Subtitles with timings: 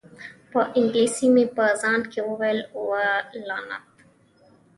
[0.51, 3.05] په انګلیسي مې په ځان کې وویل: اوه،
[3.47, 3.85] لعنت!